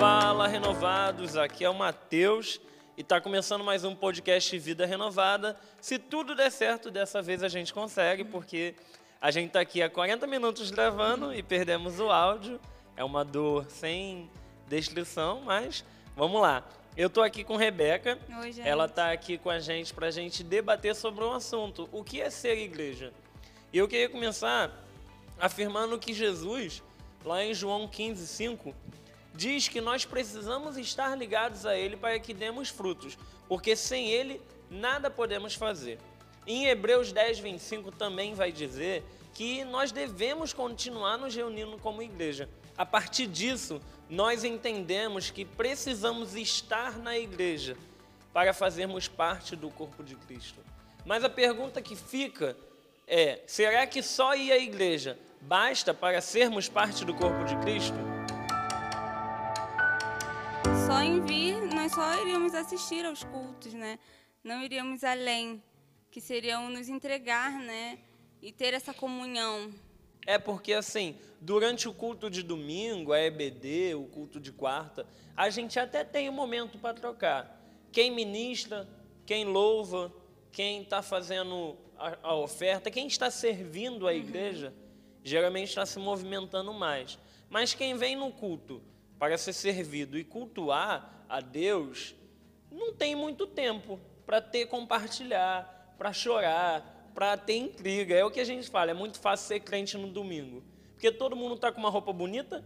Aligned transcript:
Fala 0.00 0.46
renovados, 0.46 1.36
aqui 1.36 1.62
é 1.62 1.68
o 1.68 1.74
Matheus 1.74 2.58
e 2.96 3.02
está 3.02 3.20
começando 3.20 3.62
mais 3.62 3.84
um 3.84 3.94
podcast 3.94 4.58
Vida 4.58 4.86
Renovada. 4.86 5.54
Se 5.78 5.98
tudo 5.98 6.34
der 6.34 6.50
certo, 6.50 6.90
dessa 6.90 7.20
vez 7.20 7.42
a 7.42 7.48
gente 7.48 7.70
consegue, 7.70 8.24
porque 8.24 8.74
a 9.20 9.30
gente 9.30 9.48
está 9.48 9.60
aqui 9.60 9.82
há 9.82 9.90
40 9.90 10.26
minutos 10.26 10.70
gravando 10.70 11.34
e 11.34 11.42
perdemos 11.42 12.00
o 12.00 12.10
áudio. 12.10 12.58
É 12.96 13.04
uma 13.04 13.22
dor 13.22 13.66
sem 13.68 14.30
descrição, 14.66 15.42
mas 15.42 15.84
vamos 16.16 16.40
lá. 16.40 16.66
Eu 16.96 17.08
estou 17.08 17.22
aqui 17.22 17.44
com 17.44 17.56
Rebeca. 17.56 18.18
Oi, 18.40 18.52
gente. 18.52 18.66
Ela 18.66 18.86
está 18.86 19.12
aqui 19.12 19.36
com 19.36 19.50
a 19.50 19.58
gente 19.60 19.92
para 19.92 20.06
a 20.06 20.10
gente 20.10 20.42
debater 20.42 20.94
sobre 20.94 21.22
um 21.22 21.34
assunto: 21.34 21.86
o 21.92 22.02
que 22.02 22.22
é 22.22 22.30
ser 22.30 22.56
igreja? 22.56 23.12
E 23.70 23.76
eu 23.76 23.86
queria 23.86 24.08
começar 24.08 24.72
afirmando 25.38 25.98
que 25.98 26.14
Jesus, 26.14 26.82
lá 27.22 27.44
em 27.44 27.52
João 27.52 27.86
15, 27.86 28.26
5, 28.26 28.74
diz 29.34 29.68
que 29.68 29.80
nós 29.80 30.04
precisamos 30.04 30.76
estar 30.76 31.16
ligados 31.16 31.64
a 31.66 31.76
Ele 31.76 31.96
para 31.96 32.18
que 32.18 32.34
demos 32.34 32.68
frutos, 32.68 33.16
porque 33.48 33.74
sem 33.76 34.08
Ele 34.08 34.40
nada 34.70 35.10
podemos 35.10 35.54
fazer. 35.54 35.98
Em 36.46 36.66
Hebreus 36.66 37.12
10, 37.12 37.38
25 37.38 37.92
também 37.92 38.34
vai 38.34 38.50
dizer 38.50 39.04
que 39.34 39.64
nós 39.64 39.92
devemos 39.92 40.52
continuar 40.52 41.16
nos 41.18 41.34
reunindo 41.34 41.78
como 41.78 42.02
igreja. 42.02 42.48
A 42.76 42.84
partir 42.84 43.26
disso, 43.26 43.80
nós 44.08 44.42
entendemos 44.42 45.30
que 45.30 45.44
precisamos 45.44 46.34
estar 46.34 46.98
na 46.98 47.16
igreja 47.16 47.76
para 48.32 48.52
fazermos 48.52 49.06
parte 49.06 49.54
do 49.54 49.70
corpo 49.70 50.02
de 50.02 50.16
Cristo. 50.16 50.60
Mas 51.04 51.24
a 51.24 51.28
pergunta 51.28 51.80
que 51.80 51.94
fica 51.94 52.56
é: 53.06 53.40
será 53.46 53.86
que 53.86 54.02
só 54.02 54.34
ir 54.34 54.52
à 54.52 54.58
igreja 54.58 55.18
basta 55.40 55.92
para 55.94 56.20
sermos 56.20 56.68
parte 56.68 57.04
do 57.04 57.14
corpo 57.14 57.44
de 57.44 57.56
Cristo? 57.58 58.09
Nós 61.90 61.94
só 61.94 62.22
iríamos 62.22 62.54
assistir 62.54 63.04
aos 63.04 63.24
cultos, 63.24 63.74
né? 63.74 63.98
Não 64.44 64.62
iríamos 64.62 65.02
além, 65.02 65.60
que 66.10 66.20
seriam 66.20 66.70
nos 66.70 66.88
entregar, 66.88 67.52
né? 67.52 67.98
E 68.40 68.52
ter 68.52 68.74
essa 68.74 68.94
comunhão. 68.94 69.72
É 70.24 70.38
porque 70.38 70.72
assim, 70.72 71.16
durante 71.40 71.88
o 71.88 71.94
culto 71.94 72.30
de 72.30 72.42
domingo, 72.42 73.12
a 73.12 73.20
EBD, 73.20 73.94
o 73.96 74.04
culto 74.04 74.38
de 74.38 74.52
quarta, 74.52 75.04
a 75.36 75.50
gente 75.50 75.80
até 75.80 76.04
tem 76.04 76.28
um 76.28 76.32
momento 76.32 76.78
para 76.78 76.94
trocar. 76.94 77.60
Quem 77.90 78.10
ministra, 78.10 78.88
quem 79.26 79.44
louva, 79.44 80.12
quem 80.52 80.82
está 80.82 81.02
fazendo 81.02 81.76
a, 81.98 82.18
a, 82.22 82.34
oferta, 82.34 82.90
quem 82.90 83.08
está 83.08 83.30
servindo 83.30 84.06
a 84.06 84.14
igreja, 84.14 84.72
geralmente 85.24 85.68
está 85.70 85.84
se 85.84 85.98
movimentando 85.98 86.72
mais. 86.72 87.18
Mas 87.48 87.74
quem 87.74 87.96
vem 87.96 88.14
no 88.14 88.30
culto 88.30 88.80
para 89.20 89.36
ser 89.36 89.52
servido 89.52 90.18
e 90.18 90.24
cultuar 90.24 91.26
a 91.28 91.42
Deus, 91.42 92.14
não 92.72 92.94
tem 92.94 93.14
muito 93.14 93.46
tempo 93.46 94.00
para 94.24 94.40
ter 94.40 94.64
compartilhar, 94.64 95.94
para 95.98 96.10
chorar, 96.10 97.12
para 97.14 97.36
ter 97.36 97.58
intriga. 97.58 98.14
É 98.14 98.24
o 98.24 98.30
que 98.30 98.40
a 98.40 98.44
gente 98.44 98.70
fala, 98.70 98.92
é 98.92 98.94
muito 98.94 99.20
fácil 99.20 99.46
ser 99.46 99.60
crente 99.60 99.98
no 99.98 100.08
domingo. 100.08 100.64
Porque 100.94 101.12
todo 101.12 101.36
mundo 101.36 101.56
está 101.56 101.70
com 101.70 101.78
uma 101.78 101.90
roupa 101.90 102.14
bonita, 102.14 102.64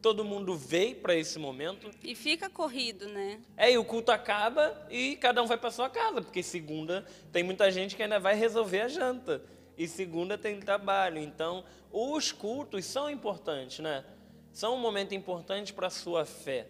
todo 0.00 0.24
mundo 0.24 0.56
veio 0.56 0.96
para 0.96 1.14
esse 1.14 1.38
momento. 1.38 1.90
E 2.02 2.14
fica 2.14 2.48
corrido, 2.48 3.06
né? 3.08 3.42
É, 3.54 3.70
e 3.70 3.76
o 3.76 3.84
culto 3.84 4.10
acaba 4.10 4.86
e 4.90 5.16
cada 5.16 5.42
um 5.42 5.46
vai 5.46 5.58
para 5.58 5.70
sua 5.70 5.90
casa, 5.90 6.22
porque 6.22 6.42
segunda 6.42 7.04
tem 7.30 7.42
muita 7.42 7.70
gente 7.70 7.94
que 7.94 8.02
ainda 8.02 8.18
vai 8.18 8.34
resolver 8.34 8.80
a 8.80 8.88
janta. 8.88 9.42
E 9.76 9.86
segunda 9.86 10.38
tem 10.38 10.58
trabalho. 10.58 11.18
Então, 11.18 11.64
os 11.90 12.32
cultos 12.32 12.86
são 12.86 13.10
importantes, 13.10 13.80
né? 13.80 14.04
São 14.52 14.74
um 14.74 14.78
momento 14.78 15.14
importante 15.14 15.72
para 15.72 15.86
a 15.86 15.90
sua 15.90 16.24
fé. 16.24 16.68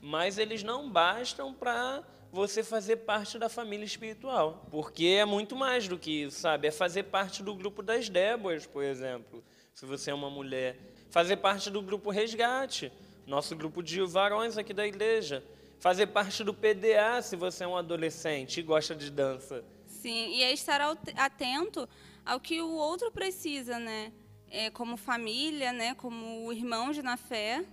Mas 0.00 0.38
eles 0.38 0.62
não 0.62 0.90
bastam 0.90 1.52
para 1.52 2.02
você 2.32 2.64
fazer 2.64 2.96
parte 2.96 3.38
da 3.38 3.48
família 3.48 3.84
espiritual. 3.84 4.66
Porque 4.70 5.04
é 5.04 5.24
muito 5.24 5.54
mais 5.54 5.86
do 5.86 5.98
que 5.98 6.22
isso, 6.24 6.40
sabe? 6.40 6.68
É 6.68 6.70
fazer 6.70 7.04
parte 7.04 7.42
do 7.42 7.54
grupo 7.54 7.82
das 7.82 8.08
Déboras, 8.08 8.66
por 8.66 8.82
exemplo. 8.82 9.44
Se 9.74 9.84
você 9.84 10.10
é 10.10 10.14
uma 10.14 10.30
mulher. 10.30 10.78
Fazer 11.10 11.36
parte 11.36 11.70
do 11.70 11.82
grupo 11.82 12.10
Resgate, 12.10 12.90
nosso 13.26 13.54
grupo 13.54 13.82
de 13.82 14.00
varões 14.00 14.56
aqui 14.56 14.72
da 14.72 14.86
igreja. 14.86 15.44
Fazer 15.78 16.06
parte 16.06 16.42
do 16.42 16.54
PDA, 16.54 17.20
se 17.20 17.36
você 17.36 17.64
é 17.64 17.68
um 17.68 17.76
adolescente 17.76 18.60
e 18.60 18.62
gosta 18.62 18.94
de 18.94 19.10
dança. 19.10 19.62
Sim, 19.84 20.34
e 20.34 20.42
é 20.42 20.52
estar 20.52 20.80
atento 21.16 21.86
ao 22.24 22.40
que 22.40 22.62
o 22.62 22.70
outro 22.70 23.12
precisa, 23.12 23.78
né? 23.78 24.12
É, 24.54 24.68
como 24.68 24.98
família, 24.98 25.72
né? 25.72 25.94
Como 25.94 26.52
irmãos 26.52 26.98
na 26.98 27.16
fé, 27.16 27.64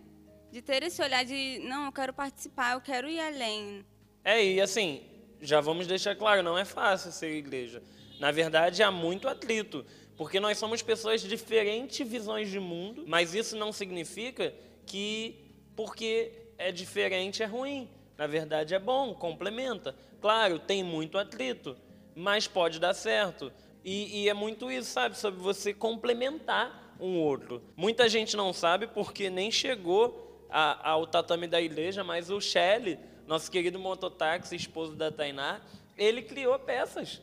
de 0.50 0.62
ter 0.62 0.82
esse 0.82 1.02
olhar 1.02 1.26
de 1.26 1.60
não, 1.60 1.86
eu 1.86 1.92
quero 1.92 2.14
participar, 2.14 2.74
eu 2.74 2.82
quero 2.82 3.10
ir 3.10 3.20
além. 3.20 3.86
É, 4.24 4.42
e 4.42 4.62
assim, 4.62 5.02
já 5.42 5.60
vamos 5.60 5.88
deixar 5.88 6.16
claro, 6.16 6.42
não 6.42 6.58
é 6.58 6.64
fácil 6.64 7.12
ser 7.12 7.36
igreja. 7.36 7.84
Na 8.18 8.32
verdade, 8.32 8.82
há 8.82 8.90
muito 8.90 9.28
atrito, 9.28 9.86
porque 10.16 10.40
nós 10.40 10.58
somos 10.58 10.82
pessoas 10.82 11.22
de 11.22 11.28
diferentes 11.28 12.08
visões 12.08 12.50
de 12.50 12.62
mundo, 12.62 13.04
mas 13.06 13.34
isso 13.34 13.58
não 13.58 13.74
significa 13.74 14.54
que 14.86 15.54
porque 15.76 16.32
é 16.58 16.72
diferente 16.72 17.44
é 17.44 17.46
ruim. 17.46 17.90
Na 18.18 18.26
verdade, 18.26 18.74
é 18.74 18.80
bom, 18.80 19.14
complementa. 19.14 19.94
Claro, 20.22 20.60
tem 20.60 20.82
muito 20.82 21.18
atrito, 21.18 21.76
mas 22.16 22.48
pode 22.48 22.80
dar 22.80 22.94
certo. 22.94 23.52
E, 23.92 24.22
e, 24.22 24.30
é 24.30 24.36
muito 24.36 24.72
isso, 24.72 24.92
sabe? 24.92 25.18
Sobre 25.18 25.40
você 25.40 25.74
complementar 25.74 26.96
um 27.00 27.18
outro. 27.18 27.60
Muita 27.76 28.08
gente 28.08 28.38
não 28.38 28.54
sabe 28.54 28.86
porque 28.86 29.32
nem 29.32 29.50
chegou 29.50 30.46
a, 30.48 30.92
ao 30.92 31.08
tatame 31.08 31.48
da 31.48 31.60
igreja, 31.60 32.04
mas 32.04 32.30
o 32.30 32.40
Shelley, 32.40 33.00
nosso 33.26 33.50
querido 33.50 33.80
mototáxi, 33.80 34.56
esposo 34.56 34.96
da 34.96 35.12
Tainá, 35.12 35.60
ele 35.98 36.22
criou 36.22 36.60
peças 36.60 37.20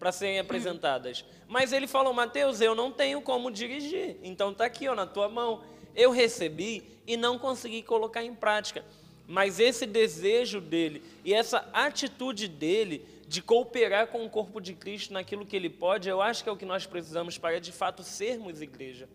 para 0.00 0.10
serem 0.10 0.40
apresentadas. 0.42 1.24
Mas 1.46 1.72
ele 1.72 1.86
falou, 1.86 2.12
Mateus, 2.12 2.60
eu 2.60 2.74
não 2.74 2.90
tenho 2.90 3.22
como 3.22 3.48
dirigir, 3.48 4.16
então 4.20 4.50
está 4.50 4.64
aqui 4.64 4.88
ó, 4.88 4.96
na 4.96 5.06
tua 5.06 5.28
mão. 5.28 5.62
Eu 5.94 6.10
recebi 6.10 6.82
e 7.06 7.16
não 7.16 7.38
consegui 7.38 7.84
colocar 7.84 8.24
em 8.24 8.34
prática. 8.34 8.84
Mas 9.28 9.60
esse 9.60 9.86
desejo 9.86 10.60
dele 10.60 11.04
e 11.24 11.32
essa 11.32 11.70
atitude 11.72 12.48
dele 12.48 13.06
de 13.30 13.40
cooperar 13.40 14.08
com 14.08 14.26
o 14.26 14.28
corpo 14.28 14.60
de 14.60 14.74
Cristo 14.74 15.14
naquilo 15.14 15.46
que 15.46 15.54
ele 15.54 15.70
pode, 15.70 16.08
eu 16.08 16.20
acho 16.20 16.42
que 16.42 16.48
é 16.48 16.52
o 16.52 16.56
que 16.56 16.66
nós 16.66 16.84
precisamos 16.84 17.38
para 17.38 17.60
de 17.60 17.70
fato 17.70 18.02
sermos 18.02 18.60
igreja. 18.60 19.08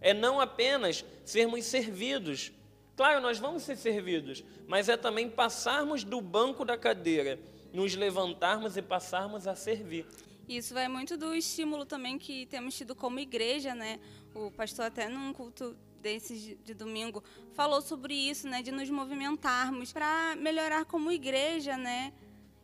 É 0.00 0.12
não 0.12 0.40
apenas 0.40 1.04
sermos 1.24 1.64
servidos. 1.66 2.50
Claro, 2.96 3.20
nós 3.20 3.38
vamos 3.38 3.62
ser 3.62 3.76
servidos, 3.76 4.42
mas 4.66 4.88
é 4.88 4.96
também 4.96 5.30
passarmos 5.30 6.02
do 6.02 6.20
banco 6.20 6.64
da 6.64 6.76
cadeira, 6.76 7.38
nos 7.72 7.94
levantarmos 7.94 8.76
e 8.76 8.82
passarmos 8.82 9.46
a 9.46 9.54
servir. 9.54 10.06
Isso 10.48 10.74
vai 10.74 10.88
muito 10.88 11.16
do 11.16 11.32
estímulo 11.32 11.86
também 11.86 12.18
que 12.18 12.46
temos 12.46 12.76
tido 12.76 12.96
como 12.96 13.20
igreja, 13.20 13.76
né? 13.76 14.00
O 14.34 14.50
pastor 14.50 14.86
até 14.86 15.08
num 15.08 15.32
culto 15.32 15.76
desses 16.00 16.56
de 16.64 16.74
domingo 16.74 17.22
falou 17.52 17.80
sobre 17.80 18.12
isso, 18.12 18.48
né, 18.48 18.60
de 18.60 18.72
nos 18.72 18.90
movimentarmos 18.90 19.92
para 19.92 20.34
melhorar 20.34 20.84
como 20.84 21.12
igreja, 21.12 21.76
né? 21.76 22.12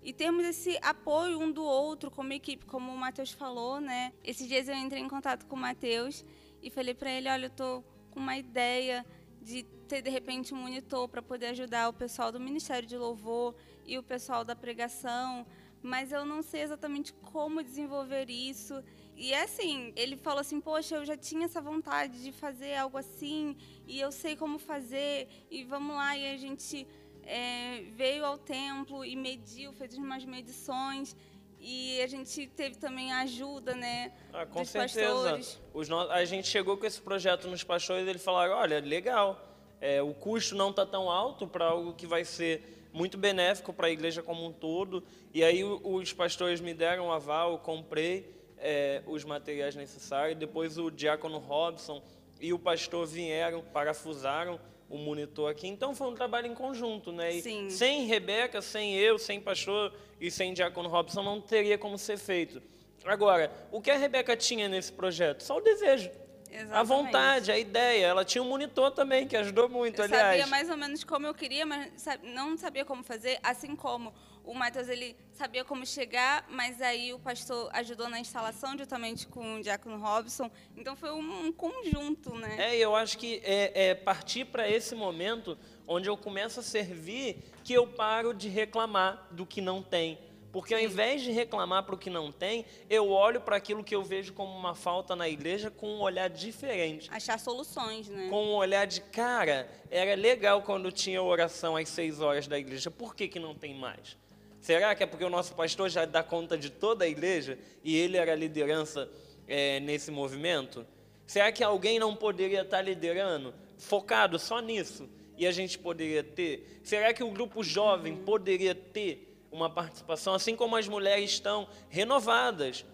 E 0.03 0.13
termos 0.13 0.45
esse 0.45 0.79
apoio 0.81 1.41
um 1.41 1.51
do 1.51 1.65
outro 1.65 2.11
como 2.11 2.33
equipe, 2.33 2.65
como 2.65 2.93
o 2.93 2.97
Matheus 2.97 3.33
falou, 3.33 3.81
né? 3.81 4.13
Esses 4.25 4.47
dias 4.47 4.69
eu 4.69 4.75
entrei 4.75 5.03
em 5.03 5.09
contato 5.09 5.47
com 5.47 5.57
o 5.57 5.59
Matheus 5.59 6.25
e 6.63 6.71
falei 6.71 6.95
para 6.95 7.11
ele, 7.11 7.29
olha, 7.29 7.47
eu 7.47 7.51
tô 7.51 7.83
com 8.11 8.21
uma 8.21 8.37
ideia 8.37 9.05
de 9.43 9.65
ter 9.89 10.03
de 10.03 10.11
repente 10.11 10.53
um 10.55 10.59
monitor 10.59 11.09
para 11.09 11.23
poder 11.23 11.47
ajudar 11.47 11.89
o 11.89 11.93
pessoal 11.93 12.31
do 12.31 12.39
Ministério 12.39 12.87
de 12.87 12.97
Louvor 12.97 13.55
e 13.87 13.99
o 13.99 14.03
pessoal 14.03 14.45
da 14.45 14.55
pregação, 14.55 15.47
mas 15.83 16.13
eu 16.13 16.25
não 16.25 16.43
sei 16.43 16.63
exatamente 16.63 17.13
como 17.13 17.63
desenvolver 17.63 18.29
isso. 18.29 18.83
E 19.17 19.33
é 19.33 19.43
assim, 19.43 19.93
ele 19.97 20.17
falou 20.17 20.41
assim: 20.41 20.61
Poxa, 20.61 20.97
eu 20.97 21.05
já 21.05 21.17
tinha 21.17 21.47
essa 21.47 21.61
vontade 21.61 22.23
de 22.23 22.33
fazer 22.33 22.75
algo 22.77 22.99
assim, 22.99 23.57
e 23.87 23.99
eu 23.99 24.13
sei 24.13 24.37
como 24.37 24.59
fazer, 24.59 25.29
e 25.51 25.65
vamos 25.65 25.97
lá. 25.97 26.17
E 26.17 26.35
a 26.35 26.37
gente 26.37 26.87
é, 27.29 27.83
veio 27.95 28.25
ao 28.25 28.39
templo 28.39 29.05
e 29.05 29.15
mediu, 29.15 29.73
fez 29.73 29.95
umas 29.95 30.25
medições. 30.25 31.15
E 31.61 32.01
a 32.01 32.07
gente 32.07 32.47
teve 32.47 32.77
também 32.77 33.13
a 33.13 33.21
ajuda, 33.21 33.75
né? 33.75 34.13
Ah, 34.33 34.47
com 34.47 34.61
dos 34.61 34.71
certeza. 34.71 35.13
pastores. 35.13 35.61
Os 35.75 35.89
no... 35.89 36.01
A 36.11 36.25
gente 36.25 36.49
chegou 36.49 36.77
com 36.77 36.87
esse 36.87 37.01
projeto 37.01 37.49
nos 37.49 37.63
pastores 37.63 38.07
e 38.07 38.09
eles 38.09 38.25
falaram: 38.25 38.55
olha, 38.55 38.81
legal, 38.81 39.39
é, 39.81 40.01
o 40.01 40.15
custo 40.15 40.55
não 40.55 40.71
está 40.71 40.87
tão 40.87 41.11
alto 41.11 41.47
para 41.47 41.67
algo 41.67 41.93
que 41.93 42.07
vai 42.07 42.25
ser 42.25 42.89
muito 42.93 43.19
benéfico 43.19 43.73
para 43.73 43.89
a 43.89 43.91
igreja 43.91 44.23
como 44.23 44.47
um 44.47 44.53
todo. 44.53 45.05
E 45.35 45.45
aí 45.45 45.63
os 45.65 46.13
pastores 46.13 46.61
me 46.61 46.73
deram 46.73 47.09
um 47.09 47.13
aval, 47.13 47.53
eu 47.53 47.59
comprei 47.59 48.35
é, 48.57 49.03
os 49.07 49.25
materiais 49.25 49.75
necessários. 49.77 50.39
Depois 50.39 50.79
o 50.79 50.91
diácono 50.91 51.39
Robson 51.39 52.03
e 52.41 52.53
o 52.53 52.59
pastor 52.59 53.05
vieram, 53.07 53.63
parafusaram 53.63 54.61
o 54.89 54.97
monitor 54.97 55.51
aqui. 55.51 55.67
Então 55.69 55.95
foi 55.95 56.09
um 56.09 56.15
trabalho 56.15 56.47
em 56.47 56.55
conjunto, 56.55 57.13
né? 57.13 57.33
E 57.35 57.43
Sim. 57.43 57.71
sem 57.71 58.07
Rebeca, 58.07 58.63
sem 58.63 58.95
eu, 58.97 59.19
sem 59.19 59.41
pastor 59.41 59.93
e 60.21 60.31
sem 60.31 60.53
diácono 60.55 60.89
Robson 60.89 61.23
não 61.23 61.41
teria 61.41 61.77
como 61.77 61.99
ser 61.99 62.17
feito. 62.17 62.63
Agora, 63.05 63.51
o 63.71 63.81
que 63.81 63.91
a 63.91 63.97
Rebeca 63.97 64.37
tinha 64.37 64.69
nesse 64.69 64.93
projeto? 64.93 65.43
Só 65.43 65.59
o 65.59 65.61
desejo. 65.61 66.11
Exatamente. 66.51 66.75
A 66.75 66.83
vontade, 66.83 67.53
a 67.53 67.59
ideia. 67.59 68.07
Ela 68.07 68.25
tinha 68.25 68.43
um 68.43 68.49
monitor 68.49 68.91
também, 68.91 69.27
que 69.27 69.37
ajudou 69.37 69.69
muito, 69.69 70.01
Eu 70.01 70.05
aliás. 70.05 70.41
sabia 70.41 70.47
mais 70.47 70.71
ou 70.71 70.77
menos 70.77 71.05
como 71.05 71.27
eu 71.27 71.35
queria, 71.35 71.65
mas 71.67 71.91
não 72.23 72.57
sabia 72.57 72.85
como 72.85 73.03
fazer, 73.03 73.39
assim 73.43 73.77
como 73.77 74.13
o 74.49 74.55
Matheus 74.55 74.89
ele 74.89 75.15
sabia 75.35 75.63
como 75.63 75.85
chegar, 75.85 76.47
mas 76.49 76.81
aí 76.81 77.13
o 77.13 77.19
pastor 77.19 77.69
ajudou 77.75 78.09
na 78.09 78.19
instalação 78.19 78.79
juntamente 78.79 79.27
com 79.27 79.57
o 79.57 79.63
Diácono 79.63 79.99
Robson. 79.99 80.51
Então 80.75 80.97
foi 80.97 81.11
um, 81.11 81.47
um 81.47 81.53
conjunto, 81.53 82.35
né? 82.35 82.57
É, 82.59 82.77
eu 82.79 82.97
acho 82.97 83.19
que 83.19 83.43
é, 83.45 83.91
é 83.91 83.95
partir 83.95 84.47
para 84.47 84.67
esse 84.67 84.95
momento 84.95 85.59
onde 85.87 86.09
eu 86.09 86.17
começo 86.17 86.61
a 86.61 86.63
servir 86.63 87.45
que 87.63 87.75
eu 87.75 87.87
paro 87.87 88.33
de 88.33 88.49
reclamar 88.49 89.29
do 89.31 89.45
que 89.45 89.61
não 89.61 89.83
tem. 89.83 90.19
Porque 90.51 90.75
ao 90.75 90.81
invés 90.81 91.23
de 91.23 91.31
reclamar 91.31 91.85
para 91.85 91.95
o 91.95 91.99
que 91.99 92.09
não 92.09 92.33
tem, 92.33 92.65
eu 92.89 93.11
olho 93.11 93.41
para 93.41 93.57
aquilo 93.57 93.85
que 93.85 93.95
eu 93.95 94.03
vejo 94.03 94.33
como 94.33 94.57
uma 94.57 94.75
falta 94.75 95.15
na 95.15 95.29
igreja 95.29 95.71
com 95.71 95.87
um 95.87 96.01
olhar 96.01 96.31
diferente. 96.31 97.09
Achar 97.13 97.39
soluções, 97.39 98.09
né? 98.09 98.29
Com 98.31 98.47
um 98.47 98.55
olhar 98.55 98.87
de, 98.87 99.01
cara, 99.01 99.69
era 99.91 100.15
legal 100.15 100.63
quando 100.63 100.91
tinha 100.91 101.23
oração 101.23 101.77
às 101.77 101.89
seis 101.89 102.21
horas 102.21 102.47
da 102.47 102.59
igreja, 102.59 102.91
por 102.91 103.15
que, 103.15 103.29
que 103.29 103.39
não 103.39 103.55
tem 103.55 103.75
mais? 103.75 104.17
Será 104.61 104.95
que 104.95 105.03
é 105.03 105.07
porque 105.07 105.25
o 105.25 105.31
nosso 105.31 105.55
pastor 105.55 105.89
já 105.89 106.05
dá 106.05 106.23
conta 106.23 106.57
de 106.57 106.71
toda 106.71 107.05
a 107.05 107.09
igreja 107.09 107.59
e 107.85 107.97
ele 107.97 108.17
era 108.17 108.33
a 108.33 108.37
liderança 108.37 109.09
é, 109.47 109.81
nesse 109.81 110.11
movimento? 110.11 110.87
Será 111.27 111.53
que 111.53 111.63
alguém 111.63 111.99
não 111.99 112.17
poderia 112.17 112.63
estar 112.63 112.81
liderando, 112.81 113.55
focado 113.77 114.39
só 114.39 114.61
nisso, 114.61 115.09
e 115.37 115.47
a 115.47 115.53
gente 115.53 115.79
poderia 115.79 116.25
ter? 116.25 116.81
Será 116.83 117.13
que 117.13 117.23
o 117.23 117.31
grupo 117.31 117.63
jovem 117.63 118.17
poderia 118.17 118.75
ter 118.75 119.29
uma 119.51 119.71
participação, 119.71 120.35
assim 120.35 120.55
como 120.55 120.77
as 120.77 120.89
mulheres 120.89 121.31
estão 121.31 121.69
renovadas? 121.89 122.85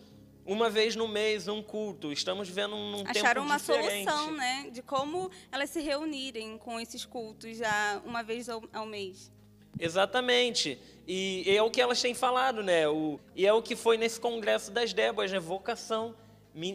Uma 0.47 0.69
vez 0.69 0.95
no 0.95 1.09
mês, 1.09 1.49
um 1.49 1.63
culto. 1.63 2.13
Estamos 2.13 2.49
vivendo 2.49 2.77
num 2.77 3.03
Acharam 3.07 3.43
tempo 3.43 3.47
uma 3.47 3.57
diferente. 3.57 4.11
solução, 4.11 4.33
né? 4.33 4.69
De 4.71 4.83
como 4.83 5.31
elas 5.51 5.71
se 5.71 5.81
reunirem 5.81 6.59
com 6.59 6.79
esses 6.79 7.07
cultos 7.07 7.57
já 7.57 8.03
uma 8.05 8.23
vez 8.23 8.49
ao, 8.49 8.63
ao 8.73 8.85
mês. 8.85 9.33
Exatamente. 9.79 10.79
E 11.09 11.45
é 11.47 11.63
o 11.63 11.71
que 11.71 11.81
elas 11.81 12.01
têm 12.01 12.15
falado, 12.15 12.63
né? 12.63 12.87
O, 12.87 13.19
e 13.35 13.47
é 13.47 13.53
o 13.53 13.63
que 13.63 13.75
foi 13.75 13.97
nesse 13.97 14.21
congresso 14.21 14.71
das 14.71 14.93
Débora, 14.93 15.29
né? 15.29 15.41
Vocação. 15.41 16.15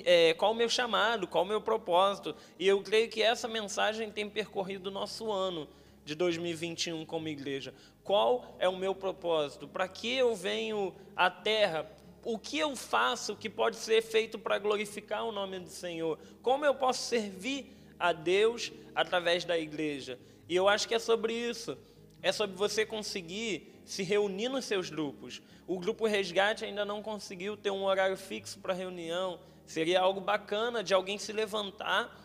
É, 0.04 0.34
qual 0.34 0.52
o 0.52 0.56
meu 0.56 0.68
chamado, 0.68 1.28
qual 1.28 1.44
o 1.44 1.48
meu 1.48 1.62
propósito. 1.62 2.36
E 2.58 2.68
eu 2.68 2.82
creio 2.82 3.08
que 3.08 3.22
essa 3.22 3.48
mensagem 3.48 4.12
tem 4.12 4.30
percorrido 4.30 4.88
o 4.88 4.92
nosso 4.92 5.32
ano 5.32 5.68
de 6.10 6.16
2021 6.16 7.06
como 7.06 7.28
igreja. 7.28 7.72
Qual 8.04 8.56
é 8.58 8.68
o 8.68 8.76
meu 8.76 8.96
propósito? 8.96 9.68
Para 9.68 9.88
que 9.88 10.12
eu 10.12 10.36
venho 10.36 10.96
à 11.16 11.30
terra? 11.30 11.86
O 12.26 12.40
que 12.40 12.58
eu 12.58 12.76
faço 12.76 13.36
que 13.36 13.48
pode 13.48 13.76
ser 13.76 14.02
feito 14.02 14.40
para 14.40 14.58
glorificar 14.58 15.24
o 15.24 15.32
nome 15.32 15.60
do 15.60 15.70
Senhor? 15.70 16.18
Como 16.42 16.66
eu 16.66 16.74
posso 16.74 17.04
servir 17.04 17.78
a 18.00 18.12
Deus 18.12 18.72
através 18.96 19.46
da 19.46 19.58
igreja? 19.58 20.20
E 20.48 20.56
eu 20.56 20.68
acho 20.68 20.88
que 20.88 20.96
é 20.96 21.00
sobre 21.00 21.32
isso. 21.32 21.78
É 22.24 22.32
sobre 22.32 22.58
você 22.58 22.86
conseguir 22.86 23.72
se 23.86 24.02
reunir 24.02 24.50
nos 24.50 24.66
seus 24.66 24.90
grupos. 24.90 25.44
O 25.68 25.80
grupo 25.80 26.08
Resgate 26.08 26.66
ainda 26.66 26.84
não 26.84 27.04
conseguiu 27.04 27.56
ter 27.56 27.70
um 27.70 27.84
horário 27.84 28.18
fixo 28.18 28.60
para 28.60 28.74
reunião. 28.74 29.40
Seria 29.68 30.02
algo 30.02 30.20
bacana 30.20 30.84
de 30.84 30.92
alguém 30.92 31.20
se 31.20 31.32
levantar. 31.32 32.20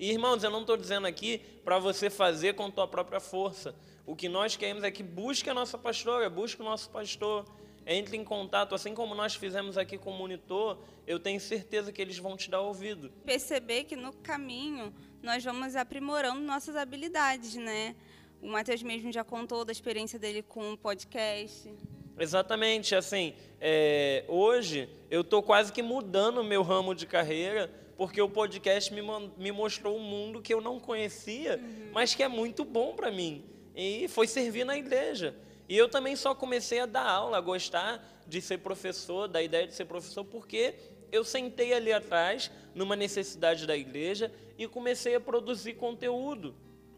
E, 0.00 0.10
irmãos, 0.10 0.42
eu 0.42 0.50
não 0.50 0.62
estou 0.62 0.78
dizendo 0.78 1.06
aqui 1.06 1.42
para 1.62 1.78
você 1.78 2.08
fazer 2.08 2.54
com 2.54 2.70
tua 2.70 2.88
própria 2.88 3.20
força. 3.20 3.74
O 4.06 4.16
que 4.16 4.30
nós 4.30 4.56
queremos 4.56 4.82
é 4.82 4.90
que 4.90 5.02
busque 5.02 5.50
a 5.50 5.52
nossa 5.52 5.76
pastora, 5.76 6.30
busque 6.30 6.62
o 6.62 6.64
nosso 6.64 6.88
pastor. 6.88 7.44
Entre 7.86 8.16
em 8.16 8.24
contato, 8.24 8.74
assim 8.74 8.94
como 8.94 9.14
nós 9.14 9.34
fizemos 9.34 9.76
aqui 9.76 9.98
com 9.98 10.10
o 10.10 10.16
monitor, 10.16 10.78
eu 11.06 11.20
tenho 11.20 11.38
certeza 11.38 11.92
que 11.92 12.00
eles 12.00 12.16
vão 12.16 12.34
te 12.34 12.50
dar 12.50 12.62
ouvido. 12.62 13.12
Perceber 13.26 13.84
que 13.84 13.94
no 13.94 14.10
caminho 14.14 14.90
nós 15.22 15.44
vamos 15.44 15.76
aprimorando 15.76 16.40
nossas 16.40 16.76
habilidades, 16.76 17.56
né? 17.56 17.94
O 18.40 18.48
Matheus 18.48 18.82
mesmo 18.82 19.12
já 19.12 19.22
contou 19.22 19.66
da 19.66 19.72
experiência 19.72 20.18
dele 20.18 20.42
com 20.42 20.72
o 20.72 20.78
podcast. 20.78 21.70
Exatamente, 22.18 22.94
assim, 22.94 23.34
é, 23.60 24.24
hoje 24.28 24.88
eu 25.10 25.20
estou 25.20 25.42
quase 25.42 25.70
que 25.70 25.82
mudando 25.82 26.38
o 26.38 26.44
meu 26.44 26.62
ramo 26.62 26.94
de 26.94 27.06
carreira, 27.06 27.70
porque 28.00 28.22
o 28.22 28.30
podcast 28.30 28.94
me, 28.94 29.02
me 29.36 29.52
mostrou 29.52 29.94
um 29.94 30.00
mundo 30.00 30.40
que 30.40 30.54
eu 30.54 30.62
não 30.62 30.80
conhecia, 30.80 31.60
mas 31.92 32.14
que 32.14 32.22
é 32.22 32.28
muito 32.28 32.64
bom 32.64 32.94
para 32.94 33.10
mim. 33.10 33.44
E 33.76 34.08
foi 34.08 34.26
servir 34.26 34.64
na 34.64 34.74
igreja. 34.74 35.36
E 35.68 35.76
eu 35.76 35.86
também 35.86 36.16
só 36.16 36.34
comecei 36.34 36.80
a 36.80 36.86
dar 36.86 37.06
aula, 37.06 37.36
a 37.36 37.42
gostar 37.42 38.02
de 38.26 38.40
ser 38.40 38.56
professor, 38.60 39.28
da 39.28 39.42
ideia 39.42 39.66
de 39.66 39.74
ser 39.74 39.84
professor, 39.84 40.24
porque 40.24 40.76
eu 41.12 41.22
sentei 41.22 41.74
ali 41.74 41.92
atrás, 41.92 42.50
numa 42.74 42.96
necessidade 42.96 43.66
da 43.66 43.76
igreja, 43.76 44.32
e 44.56 44.66
comecei 44.66 45.14
a 45.14 45.20
produzir 45.20 45.74
conteúdo. 45.74 46.54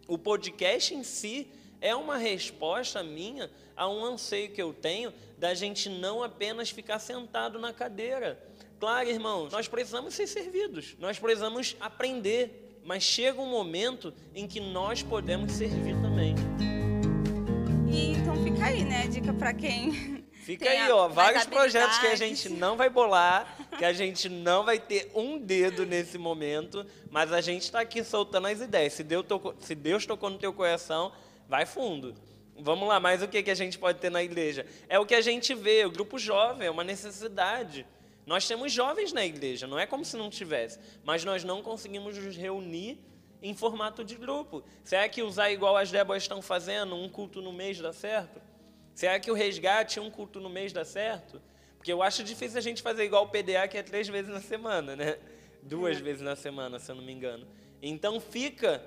O 0.06 0.16
podcast 0.16 0.94
em 0.94 1.02
si 1.02 1.50
é 1.80 1.96
uma 1.96 2.16
resposta 2.16 3.02
minha 3.02 3.50
a 3.76 3.88
um 3.88 4.04
anseio 4.04 4.52
que 4.52 4.62
eu 4.62 4.72
tenho 4.72 5.12
da 5.36 5.52
gente 5.52 5.88
não 5.88 6.22
apenas 6.22 6.70
ficar 6.70 7.00
sentado 7.00 7.58
na 7.58 7.72
cadeira. 7.72 8.40
Claro, 8.82 9.08
irmãos, 9.08 9.52
nós 9.52 9.68
precisamos 9.68 10.12
ser 10.12 10.26
servidos, 10.26 10.96
nós 10.98 11.16
precisamos 11.16 11.76
aprender, 11.78 12.80
mas 12.84 13.04
chega 13.04 13.40
um 13.40 13.48
momento 13.48 14.12
em 14.34 14.48
que 14.48 14.58
nós 14.58 15.04
podemos 15.04 15.52
servir 15.52 15.94
também. 16.02 16.34
E 17.88 18.10
então 18.14 18.34
fica 18.42 18.64
aí, 18.64 18.82
né? 18.82 19.06
Dica 19.06 19.32
para 19.32 19.54
quem 19.54 20.24
Fica 20.34 20.68
aí, 20.68 20.90
ó, 20.90 21.06
vários 21.06 21.44
projetos 21.44 21.96
que 21.98 22.08
a 22.08 22.16
gente 22.16 22.48
não 22.48 22.76
vai 22.76 22.90
bolar, 22.90 23.56
que 23.78 23.84
a 23.84 23.92
gente 23.92 24.28
não 24.28 24.64
vai 24.64 24.80
ter 24.80 25.12
um 25.14 25.38
dedo 25.38 25.86
nesse 25.86 26.18
momento, 26.18 26.84
mas 27.08 27.32
a 27.32 27.40
gente 27.40 27.62
está 27.62 27.82
aqui 27.82 28.02
soltando 28.02 28.48
as 28.48 28.60
ideias. 28.60 28.94
Se 28.94 29.04
Deus, 29.04 29.24
tocou, 29.24 29.54
se 29.60 29.76
Deus 29.76 30.04
tocou 30.04 30.28
no 30.28 30.38
teu 30.38 30.52
coração, 30.52 31.12
vai 31.48 31.66
fundo. 31.66 32.16
Vamos 32.58 32.88
lá, 32.88 32.98
mas 32.98 33.22
o 33.22 33.28
que, 33.28 33.44
que 33.44 33.50
a 33.52 33.54
gente 33.54 33.78
pode 33.78 34.00
ter 34.00 34.10
na 34.10 34.24
igreja? 34.24 34.66
É 34.88 34.98
o 34.98 35.06
que 35.06 35.14
a 35.14 35.20
gente 35.20 35.54
vê, 35.54 35.84
o 35.84 35.90
grupo 35.92 36.18
jovem, 36.18 36.66
é 36.66 36.70
uma 36.72 36.82
necessidade. 36.82 37.86
Nós 38.24 38.46
temos 38.46 38.72
jovens 38.72 39.12
na 39.12 39.24
igreja, 39.24 39.66
não 39.66 39.78
é 39.78 39.86
como 39.86 40.04
se 40.04 40.16
não 40.16 40.30
tivesse, 40.30 40.78
mas 41.04 41.24
nós 41.24 41.42
não 41.42 41.62
conseguimos 41.62 42.16
nos 42.16 42.36
reunir 42.36 42.98
em 43.42 43.54
formato 43.54 44.04
de 44.04 44.14
grupo. 44.14 44.62
Será 44.84 45.08
que 45.08 45.22
usar 45.22 45.50
igual 45.50 45.76
as 45.76 45.90
Déboras 45.90 46.22
estão 46.22 46.40
fazendo, 46.40 46.94
um 46.94 47.08
culto 47.08 47.42
no 47.42 47.52
mês 47.52 47.80
dá 47.80 47.92
certo? 47.92 48.40
Será 48.94 49.18
que 49.18 49.30
o 49.30 49.34
resgate, 49.34 49.98
um 49.98 50.10
culto 50.10 50.38
no 50.38 50.48
mês 50.48 50.72
dá 50.72 50.84
certo? 50.84 51.42
Porque 51.76 51.92
eu 51.92 52.00
acho 52.00 52.22
difícil 52.22 52.58
a 52.58 52.62
gente 52.62 52.80
fazer 52.80 53.04
igual 53.04 53.24
o 53.24 53.28
PDA, 53.28 53.66
que 53.68 53.76
é 53.76 53.82
três 53.82 54.08
vezes 54.08 54.30
na 54.30 54.40
semana, 54.40 54.94
né? 54.94 55.18
Duas 55.60 55.98
vezes 55.98 56.22
na 56.22 56.36
semana, 56.36 56.78
se 56.78 56.90
eu 56.90 56.94
não 56.94 57.02
me 57.02 57.12
engano. 57.12 57.46
Então 57.82 58.20
fica 58.20 58.80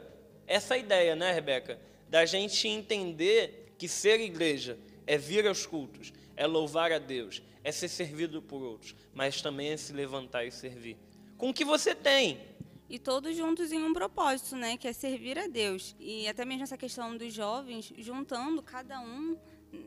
essa 0.48 0.78
ideia, 0.78 1.16
né, 1.16 1.34
Rebeca? 1.34 1.78
Da 2.08 2.26
gente 2.26 2.66
entender 2.68 3.74
que 3.78 3.90
ser 3.90 4.22
igreja 4.22 4.78
é 5.08 5.18
vir 5.18 5.48
aos 5.48 5.66
cultos, 5.66 6.14
é 6.36 6.46
louvar 6.46 6.92
a 6.92 7.00
Deus, 7.00 7.42
é 7.64 7.72
ser 7.72 7.88
servido 7.90 8.42
por 8.42 8.62
outros, 8.62 8.96
mas 9.14 9.42
também 9.42 9.70
é 9.70 9.78
se 9.78 9.94
levantar 9.94 10.46
e 10.46 10.52
servir. 10.52 10.98
Com 11.38 11.50
o 11.50 11.54
que 11.54 11.66
você 11.66 11.94
tem, 11.94 12.40
E 12.88 13.00
todos 13.00 13.36
juntos 13.36 13.72
em 13.72 13.82
um 13.84 13.94
propósito, 13.94 14.56
né? 14.56 14.78
Que 14.78 14.88
é 14.88 14.94
servir 14.94 15.40
a 15.40 15.48
Deus. 15.48 15.96
E 16.00 16.28
até 16.28 16.46
mesmo 16.46 16.64
essa 16.64 16.78
questão 16.78 17.18
dos 17.18 17.34
jovens, 17.34 17.92
juntando 17.98 18.62
cada 18.62 19.00
um 19.02 19.36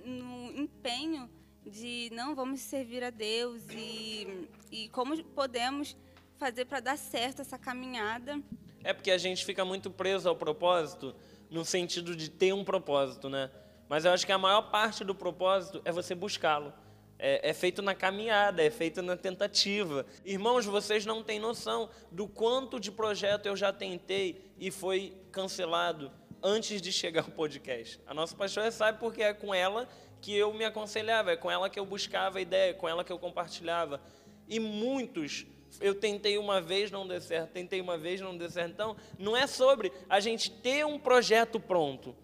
no 0.05 0.51
empenho 0.59 1.31
de 1.65 2.11
não 2.13 2.35
vamos 2.35 2.61
servir 2.61 3.05
a 3.05 3.11
Deus 3.11 3.63
e, 3.71 4.49
e 4.71 4.89
como 4.89 5.23
podemos 5.25 5.97
fazer 6.39 6.65
para 6.65 6.81
dar 6.81 6.99
certo 6.99 7.41
essa 7.41 7.59
caminhada. 7.59 8.41
É 8.83 8.93
porque 8.93 9.11
a 9.11 9.19
gente 9.19 9.45
fica 9.45 9.65
muito 9.65 9.91
preso 9.91 10.29
ao 10.29 10.37
propósito, 10.37 11.15
no 11.51 11.65
sentido 11.65 12.17
de 12.17 12.31
ter 12.31 12.53
um 12.53 12.65
propósito, 12.65 13.29
né? 13.29 13.51
Mas 13.89 14.05
eu 14.05 14.13
acho 14.13 14.27
que 14.27 14.33
a 14.33 14.39
maior 14.39 14.63
parte 14.71 15.03
do 15.03 15.15
propósito 15.15 15.81
é 15.85 15.91
você 15.91 16.15
buscá-lo. 16.15 16.73
É, 17.19 17.51
é 17.51 17.53
feito 17.53 17.83
na 17.83 17.95
caminhada, 17.95 18.63
é 18.63 18.71
feito 18.71 19.03
na 19.03 19.17
tentativa. 19.17 20.07
Irmãos, 20.25 20.67
vocês 20.67 21.05
não 21.05 21.23
têm 21.23 21.41
noção 21.41 21.89
do 22.13 22.29
quanto 22.29 22.79
de 22.79 22.93
projeto 22.93 23.47
eu 23.47 23.57
já 23.57 23.73
tentei 23.73 24.53
e 24.59 24.71
foi 24.71 25.17
cancelado 25.33 26.13
antes 26.43 26.81
de 26.81 26.93
chegar 26.93 27.27
o 27.27 27.33
podcast. 27.33 28.01
A 28.07 28.15
nossa 28.15 28.37
pastora 28.37 28.71
sabe 28.71 28.99
porque 28.99 29.23
é 29.23 29.33
com 29.33 29.55
ela 29.55 29.89
que 30.21 30.35
eu 30.35 30.53
me 30.53 30.65
aconselhava, 30.65 31.33
é 31.33 31.37
com 31.37 31.51
ela 31.51 31.71
que 31.71 31.79
eu 31.79 31.87
buscava 31.87 32.41
ideia, 32.41 32.71
é 32.71 32.75
com 32.75 32.89
ela 32.89 33.03
que 33.03 33.13
eu 33.13 33.19
compartilhava. 33.19 34.01
E 34.49 34.61
muitos 34.61 35.47
eu 35.81 35.95
tentei 35.95 36.39
uma 36.39 36.61
vez, 36.61 36.91
não 36.91 37.07
deu 37.07 37.21
certo, 37.21 37.51
tentei 37.51 37.81
uma 37.81 37.99
vez, 37.99 38.21
não 38.21 38.37
deu 38.37 38.51
certo. 38.51 38.71
Então, 38.71 38.97
não 39.19 39.37
é 39.37 39.47
sobre 39.47 39.93
a 40.09 40.21
gente 40.21 40.51
ter 40.51 40.87
um 40.87 40.99
projeto 40.99 41.61
pronto, 41.61 42.17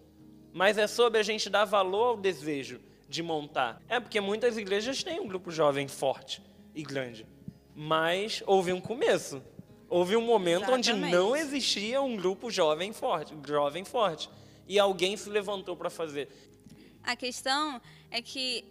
mas 0.55 0.77
é 0.77 0.87
sobre 0.87 1.19
a 1.19 1.23
gente 1.23 1.49
dar 1.49 1.65
valor 1.65 2.11
ao 2.11 2.17
desejo 2.17 2.79
de 3.09 3.21
montar. 3.21 3.81
É 3.89 3.99
porque 3.99 4.21
muitas 4.21 4.57
igrejas 4.57 5.03
têm 5.03 5.19
um 5.19 5.27
grupo 5.27 5.51
jovem 5.51 5.85
forte 5.85 6.41
e 6.73 6.81
grande, 6.81 7.27
mas 7.75 8.41
houve 8.47 8.71
um 8.71 8.79
começo. 8.79 9.43
Houve 9.89 10.15
um 10.15 10.21
momento 10.21 10.71
onde 10.71 10.91
Exatamente. 10.91 11.13
não 11.13 11.35
existia 11.35 12.01
um 12.01 12.15
grupo 12.15 12.49
jovem 12.49 12.93
forte, 12.93 13.35
jovem 13.45 13.83
forte, 13.83 14.29
e 14.65 14.79
alguém 14.79 15.17
se 15.17 15.29
levantou 15.29 15.75
para 15.75 15.89
fazer. 15.89 16.29
A 17.03 17.17
questão 17.17 17.81
é 18.09 18.21
que 18.21 18.63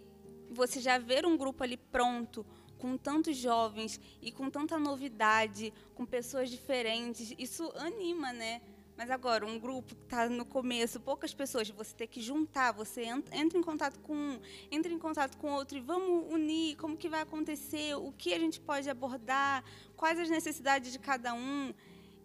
você 0.49 0.81
já 0.81 0.97
ver 0.97 1.23
um 1.23 1.37
grupo 1.37 1.63
ali 1.63 1.77
pronto, 1.77 2.43
com 2.79 2.97
tantos 2.97 3.37
jovens 3.37 4.01
e 4.23 4.31
com 4.31 4.49
tanta 4.49 4.79
novidade, 4.79 5.71
com 5.93 6.03
pessoas 6.03 6.49
diferentes, 6.49 7.31
isso 7.37 7.71
anima, 7.75 8.33
né? 8.33 8.59
Mas 8.97 9.11
agora, 9.11 9.45
um 9.45 9.59
grupo 9.59 9.93
que 9.93 10.03
está 10.03 10.29
no 10.29 10.45
começo, 10.45 11.01
poucas 11.01 11.33
pessoas, 11.33 11.69
você 11.69 11.93
ter 11.93 12.07
que 12.07 12.21
juntar, 12.21 12.71
você 12.71 13.03
entra 13.03 13.59
em 13.59 13.61
contato 13.61 13.99
com 13.99 14.13
um, 14.13 14.39
entra 14.71 14.91
em 14.91 14.97
contato 14.97 15.37
com 15.37 15.51
outro 15.51 15.77
e 15.77 15.81
vamos 15.81 16.31
unir, 16.31 16.77
como 16.77 16.95
que 16.95 17.09
vai 17.09 17.21
acontecer, 17.21 17.95
o 17.95 18.13
que 18.13 18.33
a 18.33 18.39
gente 18.39 18.59
pode 18.59 18.89
abordar, 18.89 19.65
quais 19.97 20.17
as 20.17 20.29
necessidades 20.29 20.93
de 20.93 20.99
cada 20.99 21.33
um. 21.33 21.73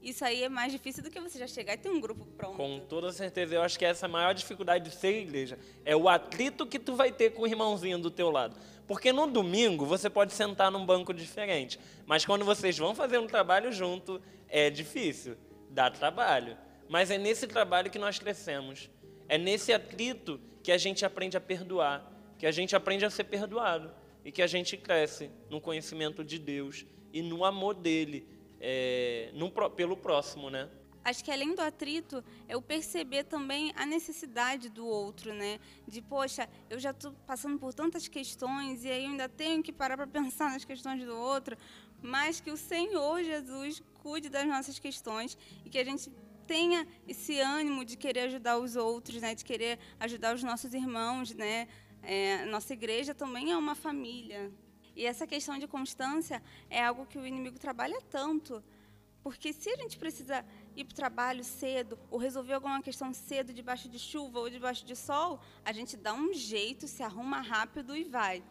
Isso 0.01 0.25
aí 0.25 0.45
é 0.45 0.49
mais 0.49 0.71
difícil 0.71 1.03
do 1.03 1.11
que 1.11 1.21
você 1.21 1.41
já 1.41 1.47
chegar 1.47 1.75
e 1.75 1.77
ter 1.77 1.91
um 1.91 2.01
grupo 2.01 2.25
pronto. 2.25 2.57
Com 2.57 2.79
toda 2.89 3.13
certeza, 3.13 3.57
eu 3.57 3.63
acho 3.63 3.77
que 3.77 3.85
essa 3.85 4.07
é 4.07 4.09
a 4.09 4.11
maior 4.11 4.33
dificuldade 4.33 4.89
de 4.89 4.95
ser 4.95 5.21
igreja. 5.23 5.59
É 5.85 5.95
o 5.95 6.09
atrito 6.09 6.65
que 6.65 6.79
tu 6.79 6.95
vai 6.95 7.11
ter 7.11 7.31
com 7.31 7.43
o 7.43 7.47
irmãozinho 7.47 7.99
do 7.99 8.11
teu 8.11 8.31
lado. 8.31 8.57
Porque 8.87 9.13
no 9.13 9.27
domingo 9.27 9.85
você 9.85 10.09
pode 10.09 10.33
sentar 10.33 10.71
num 10.71 10.87
banco 10.87 11.13
diferente, 11.13 11.79
mas 12.07 12.25
quando 12.25 12.45
vocês 12.45 12.79
vão 12.79 12.95
fazer 12.95 13.19
um 13.19 13.27
trabalho 13.27 13.73
junto, 13.73 14.23
é 14.49 14.71
difícil 14.71 15.37
dá 15.71 15.91
trabalho. 15.91 16.57
Mas 16.89 17.11
é 17.11 17.17
nesse 17.17 17.47
trabalho 17.47 17.91
que 17.91 17.99
nós 17.99 18.19
crescemos. 18.19 18.91
É 19.29 19.39
nesse 19.39 19.73
atrito 19.73 20.41
que 20.63 20.73
a 20.73 20.77
gente 20.77 21.05
aprende 21.05 21.37
a 21.37 21.41
perdoar, 21.41 22.11
que 22.39 22.47
a 22.47 22.51
gente 22.51 22.75
aprende 22.77 23.05
a 23.05 23.11
ser 23.11 23.25
perdoado 23.25 23.93
e 24.25 24.33
que 24.33 24.43
a 24.43 24.47
gente 24.47 24.77
cresce 24.77 25.31
no 25.49 25.61
conhecimento 25.61 26.25
de 26.25 26.39
Deus 26.39 26.85
e 27.13 27.23
no 27.23 27.45
amor 27.45 27.75
dele 27.75 28.27
é, 28.61 29.31
no, 29.33 29.51
pelo 29.71 29.97
próximo, 29.97 30.51
né? 30.51 30.69
Acho 31.11 31.25
que 31.25 31.33
além 31.33 31.57
do 31.57 31.61
atrito, 31.61 32.23
é 32.47 32.57
o 32.57 32.63
perceber 32.63 33.25
também 33.25 33.73
a 33.75 33.85
necessidade 33.85 34.69
do 34.69 34.87
outro, 34.87 35.35
né? 35.35 35.59
De, 35.89 36.01
poxa, 36.01 36.49
eu 36.69 36.79
já 36.79 36.93
estou 36.93 37.13
passando 37.27 37.59
por 37.59 37.75
tantas 37.75 38.07
questões 38.07 38.85
e 38.85 38.89
aí 38.89 39.05
eu 39.05 39.11
ainda 39.11 39.29
tenho 39.29 39.61
que 39.61 39.73
parar 39.73 39.97
para 39.97 40.07
pensar 40.07 40.53
nas 40.53 40.65
questões 40.65 41.05
do 41.05 41.17
outro, 41.17 41.57
mas 42.01 42.39
que 42.39 42.53
o 42.53 42.57
Senhor 42.57 43.25
Jesus 43.25 43.83
cuide 44.05 44.29
das 44.29 44.47
nossas 44.47 44.79
questões 44.79 45.37
e 45.65 45.69
que 45.69 45.79
a 45.79 45.85
gente 45.85 46.09
tenha 46.47 46.87
esse 47.09 47.41
ânimo 47.41 47.85
de 47.85 47.97
querer 47.97 48.21
ajudar 48.29 48.59
os 48.59 48.77
outros, 48.77 49.21
né? 49.21 49.35
De 49.35 49.45
querer 49.45 49.81
ajudar 49.99 50.33
os 50.33 50.45
nossos 50.45 50.73
irmãos, 50.75 51.35
né? 51.35 51.67
É, 52.05 52.45
nossa 52.45 52.73
igreja 52.73 53.13
também 53.17 53.51
é 53.51 53.57
uma 53.57 53.75
família. 53.75 54.53
E 54.95 55.05
essa 55.05 55.27
questão 55.27 55.59
de 55.59 55.67
constância 55.67 56.41
é 56.69 56.85
algo 56.85 57.05
que 57.05 57.19
o 57.19 57.27
inimigo 57.27 57.59
trabalha 57.59 58.01
tanto. 58.03 58.63
Porque 59.23 59.53
se 59.53 59.69
a 59.69 59.77
gente 59.77 59.99
precisa 59.99 60.45
ir 60.81 60.85
para 60.85 60.93
o 60.93 60.97
trabalho 60.97 61.45
cedo, 61.45 61.99
ou 62.11 62.19
resolver 62.19 62.55
alguma 62.55 62.83
questão 62.83 63.13
cedo, 63.13 63.53
debaixo 63.53 63.89
de 63.89 63.99
chuva 63.99 64.41
ou 64.41 64.51
debaixo 64.51 64.85
de 64.85 64.97
sol, 64.97 65.41
a 65.65 65.73
gente 65.73 65.97
dá 65.97 66.13
um 66.13 66.33
jeito, 66.33 66.87
se 66.89 67.03
arruma 67.03 67.41
rápido 67.41 67.97
e 67.97 68.05
vai. 68.05 68.43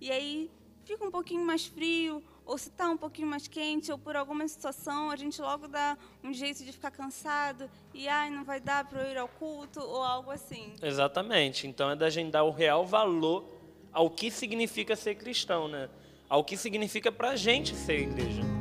E 0.00 0.10
aí 0.10 0.50
fica 0.84 1.04
um 1.04 1.10
pouquinho 1.10 1.44
mais 1.44 1.66
frio, 1.66 2.22
ou 2.44 2.58
se 2.58 2.68
está 2.68 2.88
um 2.88 2.96
pouquinho 2.96 3.28
mais 3.28 3.46
quente, 3.46 3.92
ou 3.92 3.98
por 3.98 4.16
alguma 4.16 4.46
situação, 4.48 5.10
a 5.10 5.16
gente 5.16 5.40
logo 5.40 5.68
dá 5.68 5.96
um 6.22 6.32
jeito 6.32 6.64
de 6.64 6.72
ficar 6.72 6.90
cansado 6.90 7.70
e 7.94 8.08
ai, 8.08 8.30
não 8.30 8.44
vai 8.44 8.60
dar 8.60 8.84
para 8.84 9.02
eu 9.02 9.12
ir 9.12 9.18
ao 9.18 9.28
culto 9.28 9.80
ou 9.80 10.02
algo 10.02 10.30
assim. 10.30 10.74
Exatamente. 10.82 11.66
Então 11.66 11.90
é 11.90 11.96
da 11.96 12.10
gente 12.10 12.30
dar 12.30 12.42
o 12.42 12.50
real 12.50 12.84
valor 12.84 13.44
ao 13.92 14.10
que 14.10 14.30
significa 14.30 14.96
ser 14.96 15.14
cristão, 15.14 15.68
né? 15.68 15.88
Ao 16.28 16.42
que 16.42 16.56
significa 16.56 17.12
para 17.12 17.30
a 17.30 17.36
gente 17.36 17.74
ser 17.74 18.00
igreja. 18.00 18.51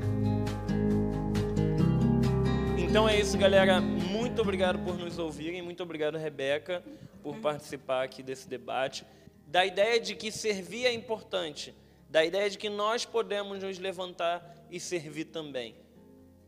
Então 2.92 3.08
é 3.08 3.18
isso, 3.18 3.38
galera. 3.38 3.80
Muito 3.80 4.42
obrigado 4.42 4.78
por 4.80 4.98
nos 4.98 5.18
ouvirem. 5.18 5.62
Muito 5.62 5.82
obrigado, 5.82 6.18
Rebeca, 6.18 6.84
por 7.24 7.38
participar 7.38 8.04
aqui 8.04 8.22
desse 8.22 8.50
debate. 8.50 9.06
Da 9.48 9.66
ideia 9.66 9.98
de 9.98 10.14
que 10.14 10.30
servir 10.30 10.86
é 10.86 10.92
importante 10.92 11.74
da 12.10 12.26
ideia 12.26 12.50
de 12.50 12.58
que 12.58 12.68
nós 12.68 13.06
podemos 13.06 13.64
nos 13.64 13.80
levantar 13.80 14.68
e 14.70 14.78
servir 14.78 15.24
também. 15.24 15.74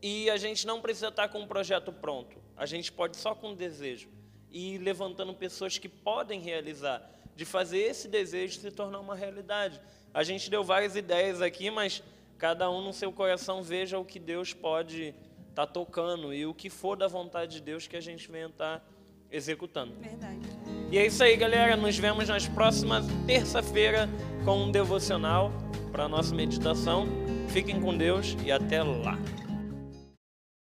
E 0.02 0.28
a 0.28 0.36
gente 0.36 0.66
não 0.66 0.82
precisa 0.82 1.08
estar 1.08 1.28
com 1.28 1.38
um 1.38 1.46
projeto 1.46 1.90
pronto, 1.90 2.36
a 2.58 2.66
gente 2.66 2.92
pode 2.92 3.16
só 3.16 3.34
com 3.34 3.54
desejo 3.54 4.10
e 4.50 4.76
levantando 4.76 5.32
pessoas 5.32 5.78
que 5.78 5.88
podem 5.88 6.40
realizar, 6.40 7.10
de 7.34 7.46
fazer 7.46 7.78
esse 7.78 8.06
desejo 8.06 8.60
se 8.60 8.70
tornar 8.70 9.00
uma 9.00 9.14
realidade. 9.14 9.80
A 10.12 10.22
gente 10.22 10.50
deu 10.50 10.62
várias 10.62 10.94
ideias 10.94 11.40
aqui, 11.40 11.70
mas 11.70 12.02
cada 12.36 12.70
um 12.70 12.82
no 12.82 12.92
seu 12.92 13.10
coração 13.10 13.62
veja 13.62 13.98
o 13.98 14.04
que 14.04 14.18
Deus 14.18 14.52
pode 14.52 15.14
estar 15.54 15.66
tá 15.66 15.72
tocando 15.72 16.34
e 16.34 16.44
o 16.44 16.52
que 16.52 16.68
for 16.68 16.96
da 16.96 17.06
vontade 17.06 17.54
de 17.54 17.60
Deus 17.62 17.86
que 17.86 17.96
a 17.96 18.00
gente 18.00 18.30
venha 18.30 18.46
estar 18.46 18.80
tá 18.80 18.86
executando. 19.30 19.94
Verdade. 20.00 20.40
E 20.90 20.98
é 20.98 21.06
isso 21.06 21.22
aí, 21.22 21.36
galera. 21.36 21.76
Nos 21.76 21.96
vemos 21.96 22.28
nas 22.28 22.46
próximas 22.48 23.06
terça-feira 23.26 24.08
com 24.44 24.64
um 24.64 24.70
devocional 24.70 25.52
para 25.90 26.08
nossa 26.08 26.34
meditação. 26.34 27.06
Fiquem 27.48 27.80
com 27.80 27.96
Deus 27.96 28.36
e 28.44 28.50
até 28.50 28.82
lá. 28.82 29.16